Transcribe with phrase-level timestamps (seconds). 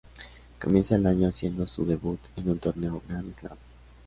[0.59, 3.57] Comienza el año haciendo su debut en un torneo Grand Slam.